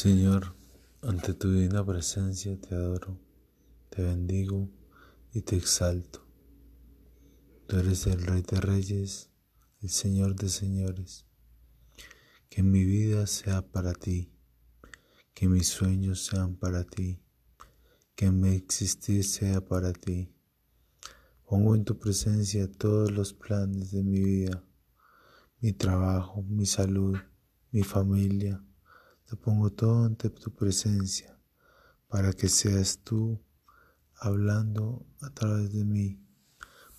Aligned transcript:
Señor, 0.00 0.54
ante 1.02 1.34
tu 1.34 1.50
divina 1.50 1.84
presencia 1.84 2.56
te 2.56 2.72
adoro, 2.72 3.18
te 3.90 4.00
bendigo 4.00 4.70
y 5.32 5.40
te 5.40 5.56
exalto. 5.56 6.24
Tú 7.66 7.78
eres 7.78 8.06
el 8.06 8.24
Rey 8.24 8.42
de 8.42 8.60
Reyes, 8.60 9.28
el 9.80 9.90
Señor 9.90 10.36
de 10.36 10.50
Señores. 10.50 11.26
Que 12.48 12.62
mi 12.62 12.84
vida 12.84 13.26
sea 13.26 13.62
para 13.62 13.92
ti, 13.92 14.30
que 15.34 15.48
mis 15.48 15.66
sueños 15.66 16.24
sean 16.24 16.54
para 16.54 16.84
ti, 16.84 17.20
que 18.14 18.30
mi 18.30 18.50
existir 18.50 19.24
sea 19.24 19.66
para 19.66 19.92
ti. 19.92 20.32
Pongo 21.44 21.74
en 21.74 21.84
tu 21.84 21.98
presencia 21.98 22.70
todos 22.70 23.10
los 23.10 23.34
planes 23.34 23.90
de 23.90 24.04
mi 24.04 24.20
vida, 24.20 24.64
mi 25.60 25.72
trabajo, 25.72 26.44
mi 26.44 26.66
salud, 26.66 27.18
mi 27.72 27.82
familia, 27.82 28.62
te 29.28 29.36
pongo 29.36 29.70
todo 29.70 30.06
ante 30.06 30.30
tu 30.30 30.50
presencia 30.50 31.38
para 32.08 32.32
que 32.32 32.48
seas 32.48 33.00
tú 33.04 33.38
hablando 34.16 35.04
a 35.20 35.28
través 35.28 35.70
de 35.70 35.84
mí, 35.84 36.18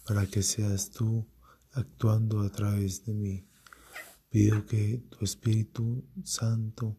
para 0.06 0.28
que 0.28 0.44
seas 0.44 0.92
tú 0.92 1.26
actuando 1.72 2.42
a 2.42 2.50
través 2.52 3.04
de 3.04 3.14
mí. 3.14 3.48
Pido 4.30 4.64
que 4.68 5.04
tu 5.10 5.26
Espíritu 5.26 6.06
Santo 6.24 6.96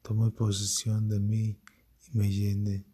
tome 0.00 0.30
posesión 0.30 1.08
de 1.08 1.18
mí 1.18 1.60
y 2.06 2.16
me 2.16 2.30
llene 2.30 2.86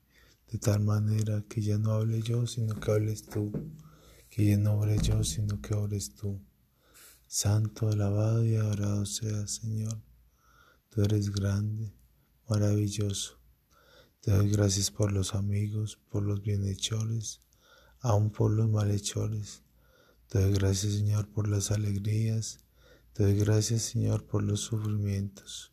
de 0.50 0.58
tal 0.58 0.80
manera 0.80 1.44
que 1.46 1.60
ya 1.60 1.76
no 1.76 1.92
hable 1.92 2.22
yo, 2.22 2.46
sino 2.46 2.80
que 2.80 2.92
hables 2.92 3.26
tú, 3.26 3.52
que 4.30 4.46
ya 4.46 4.56
no 4.56 4.72
obre 4.78 4.96
yo, 5.02 5.22
sino 5.22 5.60
que 5.60 5.74
ores 5.74 6.14
tú. 6.14 6.40
Santo, 7.26 7.88
alabado 7.88 8.42
y 8.46 8.54
adorado 8.54 9.04
sea, 9.04 9.46
Señor. 9.46 10.00
Tú 10.94 11.02
eres 11.02 11.32
grande, 11.32 11.92
maravilloso. 12.48 13.40
Te 14.20 14.30
doy 14.30 14.48
gracias 14.48 14.92
por 14.92 15.10
los 15.10 15.34
amigos, 15.34 15.98
por 16.08 16.22
los 16.22 16.40
bienhechores, 16.40 17.40
aun 17.98 18.30
por 18.30 18.52
los 18.52 18.70
malhechores. 18.70 19.64
Te 20.28 20.40
doy 20.40 20.52
gracias, 20.52 20.92
Señor, 20.92 21.26
por 21.26 21.48
las 21.48 21.72
alegrías. 21.72 22.60
Te 23.12 23.24
doy 23.24 23.36
gracias, 23.36 23.82
Señor, 23.82 24.24
por 24.24 24.44
los 24.44 24.60
sufrimientos. 24.60 25.72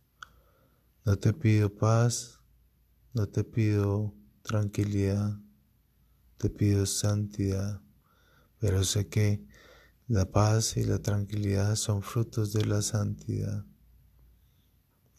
No 1.06 1.16
te 1.18 1.34
pido 1.34 1.72
paz, 1.72 2.40
no 3.14 3.30
te 3.30 3.44
pido 3.44 4.16
tranquilidad, 4.42 5.40
te 6.38 6.50
pido 6.50 6.88
santidad, 6.88 7.80
pero 8.58 8.84
sé 8.84 9.08
que 9.08 9.45
la 10.08 10.32
paz 10.32 10.78
y 10.78 10.84
la 10.84 10.98
tranquilidad 10.98 11.76
son 11.76 12.02
frutos 12.02 12.54
de 12.54 12.66
la 12.66 12.82
santidad. 12.82 13.67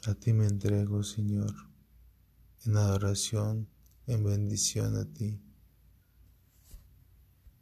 A 0.05 0.15
ti 0.15 0.33
me 0.33 0.47
entrego, 0.47 1.05
Señor, 1.05 1.55
en 2.65 2.77
adoración, 2.77 3.69
en 4.09 4.25
bendición 4.25 4.97
a 4.97 5.05
ti. 5.05 5.41